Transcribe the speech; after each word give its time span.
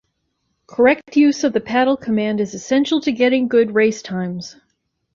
Correct 0.65 1.15
use 1.15 1.43
of 1.43 1.53
the 1.53 1.59
paddle 1.59 1.95
command 1.95 2.41
is 2.41 2.55
essential 2.55 3.01
to 3.01 3.11
getting 3.11 3.47
good 3.47 3.75
race 3.75 4.01
times. 4.01 4.55